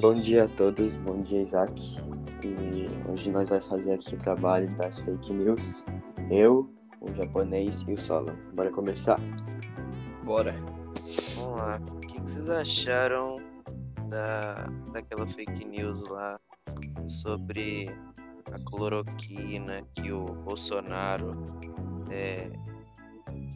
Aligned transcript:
Bom 0.00 0.14
dia 0.14 0.44
a 0.44 0.48
todos, 0.48 0.94
bom 0.94 1.20
dia 1.22 1.42
Isaac. 1.42 1.98
E 2.44 3.10
hoje 3.10 3.32
nós 3.32 3.48
vai 3.48 3.60
fazer 3.60 3.94
aqui 3.94 4.14
o 4.14 4.18
trabalho 4.18 4.70
das 4.76 4.96
fake 5.00 5.32
news. 5.32 5.72
Eu, 6.30 6.72
o 7.00 7.12
japonês 7.16 7.84
e 7.88 7.94
o 7.94 7.98
Solon. 7.98 8.36
Bora 8.54 8.70
começar? 8.70 9.18
Bora. 10.22 10.54
Vamos 11.34 11.58
lá. 11.58 11.80
O 11.90 11.98
que, 11.98 12.20
que 12.20 12.30
vocês 12.30 12.48
acharam 12.48 13.34
da, 14.08 14.68
daquela 14.92 15.26
fake 15.26 15.66
news 15.66 16.04
lá 16.04 16.38
sobre 17.08 17.90
a 18.52 18.70
cloroquina 18.70 19.82
que 19.94 20.12
o 20.12 20.26
Bolsonaro 20.26 21.32
é, 22.08 22.52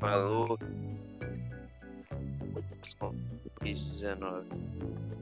falou 0.00 0.58
Covid-19? 2.98 5.21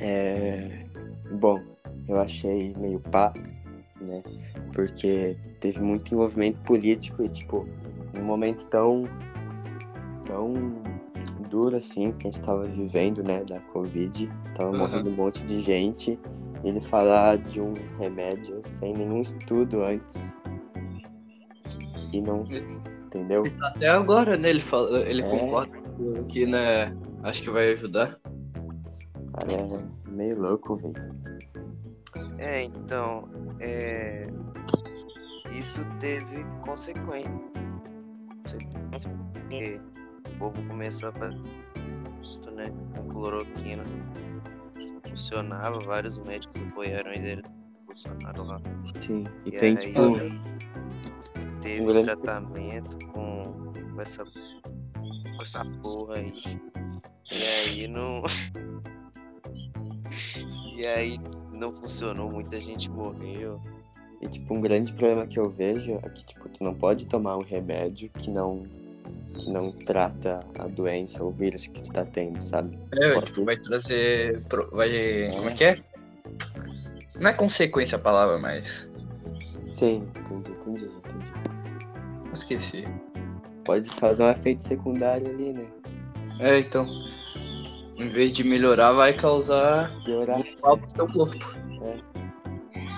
É... 0.00 0.84
Bom, 1.32 1.60
eu 2.08 2.20
achei 2.20 2.74
meio 2.76 3.00
pá, 3.00 3.32
né? 4.00 4.22
Porque 4.72 5.36
teve 5.60 5.80
muito 5.80 6.12
envolvimento 6.14 6.60
político 6.60 7.22
e, 7.22 7.28
tipo, 7.28 7.66
num 8.14 8.22
momento 8.24 8.66
tão, 8.66 9.04
tão 10.26 10.52
duro 11.50 11.76
assim 11.76 12.12
que 12.12 12.28
a 12.28 12.30
gente 12.30 12.42
tava 12.44 12.64
vivendo, 12.64 13.22
né, 13.22 13.42
da 13.44 13.60
Covid, 13.72 14.28
tava 14.54 14.70
Uhum. 14.70 14.78
morrendo 14.78 15.08
um 15.10 15.14
monte 15.14 15.42
de 15.44 15.60
gente, 15.62 16.18
ele 16.62 16.80
falar 16.80 17.38
de 17.38 17.60
um 17.60 17.72
remédio 17.98 18.60
sem 18.78 18.92
nenhum 18.92 19.22
estudo 19.22 19.82
antes. 19.82 20.34
E 22.12 22.20
não, 22.20 22.44
entendeu? 23.06 23.44
Até 23.62 23.88
agora, 23.88 24.36
né? 24.36 24.50
Ele, 24.50 24.60
fala, 24.60 25.00
ele 25.08 25.22
É. 25.22 25.28
concorda 25.28 25.72
que, 26.28 26.46
né? 26.46 26.94
Acho 27.22 27.42
que 27.42 27.50
vai 27.50 27.72
ajudar. 27.72 28.18
Cara, 29.36 29.52
é 30.06 30.10
meio 30.10 30.40
louco, 30.40 30.76
velho. 30.76 30.94
É, 32.38 32.64
então, 32.64 33.28
é, 33.60 34.26
isso 35.50 35.84
teve 36.00 36.44
consequência. 36.64 37.30
Porque 39.34 39.80
o 40.34 40.38
povo 40.38 40.62
começou 40.68 41.08
a 41.10 41.12
fazer 41.12 41.40
né, 42.54 42.72
com 42.94 43.08
cloroquina. 43.08 43.82
Funcionava, 45.08 45.78
vários 45.80 46.18
médicos 46.26 46.56
apoiaram 46.62 47.10
do 47.12 47.50
Bolsonaro 47.86 48.44
lá. 48.44 48.60
Sim. 49.00 49.24
E, 49.44 49.48
E 49.48 49.58
tem, 49.58 49.76
aí 49.76 49.86
tipo, 49.86 50.00
teve 51.60 51.82
um 51.82 51.86
grande- 51.86 52.06
tratamento 52.06 52.98
com, 53.12 53.42
com, 53.94 54.00
essa, 54.00 54.24
com 54.24 55.42
essa 55.42 55.64
porra 55.82 56.16
aí. 56.16 56.32
E 57.30 57.42
aí 57.42 57.88
não. 57.88 58.22
e 60.76 60.86
aí 60.86 61.20
não 61.54 61.72
funcionou, 61.74 62.30
muita 62.30 62.60
gente 62.60 62.90
morreu. 62.90 63.60
E, 64.20 64.28
tipo, 64.28 64.54
um 64.54 64.60
grande 64.60 64.92
problema 64.92 65.26
que 65.26 65.38
eu 65.38 65.50
vejo 65.50 65.98
é 66.02 66.08
que, 66.08 66.24
tipo, 66.24 66.48
tu 66.48 66.64
não 66.64 66.74
pode 66.74 67.06
tomar 67.06 67.36
um 67.36 67.42
remédio 67.42 68.08
que 68.10 68.30
não, 68.30 68.62
que 69.28 69.50
não 69.50 69.70
trata 69.70 70.40
a 70.58 70.66
doença 70.66 71.22
ou 71.22 71.30
o 71.30 71.32
vírus 71.32 71.66
que 71.66 71.80
tu 71.80 71.92
tá 71.92 72.04
tendo, 72.04 72.40
sabe? 72.42 72.78
É, 72.98 73.12
pode- 73.12 73.26
tipo, 73.26 73.44
vai 73.44 73.56
trazer. 73.56 74.40
Vai. 74.72 75.30
Como 75.34 75.48
é 75.50 75.52
que 75.52 75.64
é? 75.64 75.78
Não 77.20 77.30
é 77.30 77.32
consequência 77.34 77.96
a 77.96 78.00
palavra, 78.00 78.38
mas. 78.38 78.90
Sim, 79.68 80.08
entendi, 80.16 80.50
entendi, 80.52 80.84
entendi. 80.86 81.30
Esqueci. 82.32 82.88
Pode 83.64 83.88
causar 83.90 84.26
um 84.26 84.30
efeito 84.30 84.62
secundário 84.62 85.28
ali, 85.28 85.52
né? 85.52 85.66
É, 86.40 86.58
então. 86.58 86.86
Em 87.98 88.08
vez 88.08 88.32
de 88.32 88.44
melhorar, 88.44 88.92
vai 88.92 89.12
causar 89.14 89.90
Piorar. 90.04 90.38
mal 90.62 90.76
pro 90.78 90.88
teu 90.88 91.06
corpo. 91.06 91.36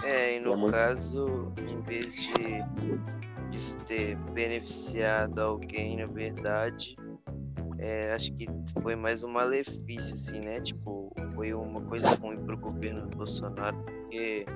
É, 0.05 0.37
e 0.37 0.41
no 0.41 0.53
É 0.53 0.57
muito- 0.57 0.73
caso, 0.73 1.53
em 1.59 1.81
vez 1.83 2.15
de 2.15 3.57
isso 3.57 3.77
ter 3.79 4.17
beneficiado 4.35 5.39
alguém, 5.41 5.97
na 5.99 6.07
verdade, 6.07 6.95
é, 7.79 8.13
acho 8.13 8.33
que 8.35 8.47
foi 8.83 8.97
mais 8.97 9.23
um 9.23 9.29
malefício, 9.31 10.15
assim, 10.15 10.41
né? 10.41 10.61
Tipo, 10.61 11.13
foi 11.35 11.53
uma 11.55 11.81
coisa 11.83 12.09
ruim 12.17 12.37
pro 12.39 12.57
governo 12.57 13.03
do 13.09 13.17
Bolsonaro, 13.19 13.77
porque 13.85 14.47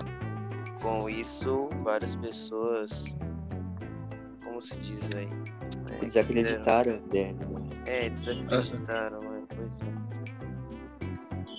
com 0.81 1.09
isso 1.09 1.69
várias 1.85 2.17
pessoas, 2.17 3.17
como 4.43 4.61
se 4.61 4.79
diz 4.81 5.09
aí? 5.15 5.29
É, 6.01 6.05
Desacreditaram 6.07 6.99
dele, 7.09 7.33
né? 7.35 7.47
quiseram- 7.47 7.83
É, 7.87 8.11
desacreditaram, 8.11 9.19
é, 9.19 9.43
pois 9.55 9.83
é. 9.83 10.02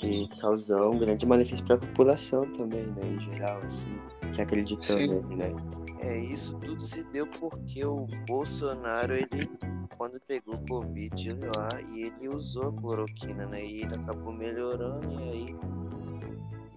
E 0.03 0.27
causou 0.39 0.93
um 0.93 0.97
grande 0.97 1.25
malefício 1.25 1.65
pra 1.65 1.77
população 1.77 2.41
também, 2.53 2.85
né? 2.87 3.01
Em 3.05 3.19
geral, 3.19 3.59
assim. 3.59 3.89
Que 4.33 4.41
acreditou 4.41 4.97
Sim. 4.97 5.07
nele, 5.07 5.35
né? 5.35 5.55
É, 5.99 6.17
isso 6.17 6.55
tudo 6.57 6.81
se 6.81 7.03
deu 7.11 7.25
porque 7.27 7.85
o 7.85 8.05
Bolsonaro, 8.27 9.13
ele, 9.13 9.49
quando 9.97 10.19
pegou 10.27 10.55
o 10.55 10.65
Covid 10.67 11.29
ele 11.29 11.45
lá, 11.55 11.69
e 11.93 12.03
ele 12.03 12.29
usou 12.29 12.69
a 12.69 12.73
cloroquina, 12.73 13.45
né? 13.45 13.63
E 13.63 13.83
ele 13.83 13.95
acabou 13.95 14.33
melhorando, 14.33 15.09
e 15.11 15.29
aí 15.29 15.55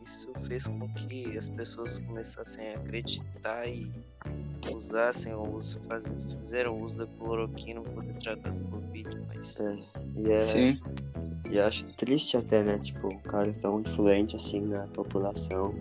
isso 0.01 0.31
fez 0.47 0.69
com 0.69 0.89
que 0.93 1.37
as 1.37 1.49
pessoas 1.49 1.99
começassem 1.99 2.75
a 2.75 2.77
acreditar 2.77 3.67
e 3.67 3.91
usassem 4.73 5.35
o 5.35 5.57
uso, 5.57 5.81
faz, 5.89 6.07
fizeram 6.07 6.81
uso 6.81 6.99
da 6.99 7.07
cloroquina 7.07 7.81
para 7.81 7.93
poder 7.93 8.19
tratar 8.19 8.51
do 8.51 8.65
Covid, 8.69 9.19
mas 9.27 9.59
É. 9.59 9.77
E 10.17 10.31
é. 10.31 10.41
Sim. 10.41 10.81
E 11.51 11.59
acho 11.61 11.85
triste 11.97 12.37
até, 12.37 12.63
né? 12.63 12.79
Tipo, 12.79 13.09
um 13.09 13.19
cara 13.19 13.53
tão 13.53 13.81
influente 13.81 14.37
assim 14.37 14.61
na 14.61 14.87
população 14.89 15.75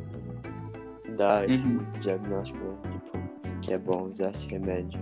dar 1.18 1.50
esse 1.50 1.64
Uhum. 1.64 1.80
diagnóstico, 2.02 2.64
né? 2.64 2.78
Tipo, 2.84 3.60
que 3.62 3.74
é 3.74 3.78
bom 3.78 4.10
usar 4.12 4.30
esse 4.32 4.46
remédio. 4.48 5.00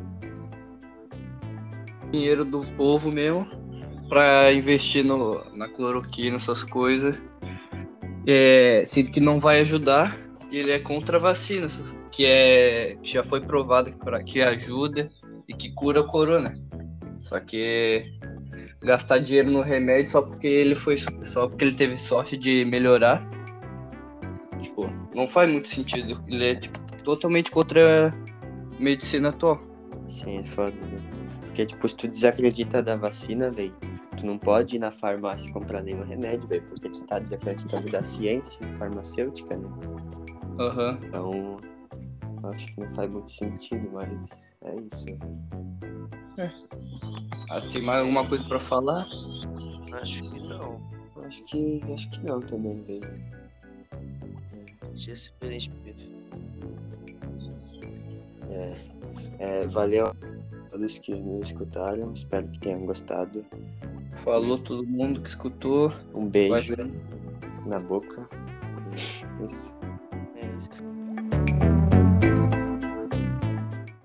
dinheiro 2.12 2.46
do 2.46 2.62
povo 2.78 3.12
mesmo 3.12 3.48
pra 4.08 4.54
investir 4.54 5.04
no, 5.04 5.44
na 5.56 5.68
cloroquina, 5.68 6.36
essas 6.36 6.64
coisas. 6.64 7.20
É, 8.28 8.84
sendo 8.86 9.10
que 9.10 9.20
não 9.20 9.40
vai 9.40 9.62
ajudar, 9.62 10.16
e 10.52 10.58
ele 10.58 10.72
é 10.72 10.78
contra 10.80 11.18
a 11.18 11.20
vacina, 11.20 11.66
que 12.12 12.24
é 12.26 12.96
que 13.02 13.12
já 13.12 13.24
foi 13.24 13.42
provado 13.42 13.92
que, 13.92 13.98
pra- 13.98 14.24
que 14.24 14.42
ajuda 14.44 15.12
e 15.48 15.54
que 15.56 15.72
cura 15.74 16.02
o 16.02 16.08
corona. 16.08 16.54
Só 17.24 17.40
que 17.40 18.14
gastar 18.84 19.20
dinheiro 19.20 19.50
no 19.50 19.62
remédio 19.62 20.12
só 20.12 20.22
porque 20.22 20.48
ele 20.48 20.76
foi 20.76 20.98
só 20.98 21.48
porque 21.48 21.66
ele 21.66 21.76
teve 21.76 21.98
sorte 21.98 22.38
de 22.38 22.66
melhorar. 22.66 23.28
Tipo, 24.62 24.90
não 25.14 25.28
faz 25.28 25.50
muito 25.50 25.68
sentido. 25.68 26.22
Ele 26.28 26.46
é 26.46 26.56
tipo, 26.56 26.80
totalmente 27.04 27.52
contra 27.52 28.10
a 28.10 28.14
medicina 28.80 29.30
atual. 29.30 29.60
Sim, 30.10 30.40
é 30.40 30.46
foda, 30.46 30.72
né? 30.72 31.02
Porque, 31.42 31.66
tipo, 31.66 31.88
se 31.88 31.96
tu 31.96 32.08
desacredita 32.08 32.82
da 32.82 32.96
vacina, 32.96 33.52
velho, 33.52 33.76
tu 34.18 34.26
não 34.26 34.38
pode 34.38 34.76
ir 34.76 34.80
na 34.80 34.92
farmácia 34.92 35.52
comprar 35.52 35.84
nenhum 35.84 36.04
remédio, 36.04 36.48
velho, 36.48 36.64
porque 36.64 36.90
tu 36.90 37.06
tá 37.06 37.20
desacreditando 37.20 37.90
da 37.92 38.04
ciência 38.04 38.66
farmacêutica, 38.80 39.56
né? 39.56 39.70
Aham. 40.60 40.98
Então, 41.04 41.58
eu 42.44 42.50
acho 42.50 42.66
que 42.68 42.80
não 42.80 42.90
faz 42.92 43.14
muito 43.14 43.32
sentido, 43.32 43.90
mas 43.94 44.10
é 44.64 44.76
isso. 44.76 45.06
Ah, 47.50 47.62
tem 47.62 47.82
mais 47.82 48.00
alguma 48.00 48.28
coisa 48.28 48.44
pra 48.46 48.60
falar? 48.60 49.08
acho 49.94 50.24
que 50.24 50.40
não. 50.40 50.82
Acho 51.26 51.44
que, 51.44 51.82
acho 51.94 52.10
que 52.10 52.26
não 52.26 52.42
também, 52.42 52.82
velho. 52.84 53.24
Tinha 54.94 55.16
simplesmente 55.16 55.72
É, 58.50 58.76
é, 59.40 59.68
valeu 59.68 60.08
a 60.08 60.16
todos 60.72 61.00
que 61.00 61.14
nos 61.16 61.48
escutaram, 61.48 62.14
espero 62.14 62.48
que 62.48 62.60
tenham 62.60 62.86
gostado. 62.86 63.46
Falou 64.24 64.58
todo 64.58 64.86
mundo 64.86 65.22
que 65.22 65.30
escutou. 65.30 65.92
Um 66.14 66.28
beijo 66.28 66.76
na 67.66 67.80
boca. 67.80 68.28
É 68.92 69.46
isso. 69.46 69.72
é 70.36 70.46
isso. 70.58 70.93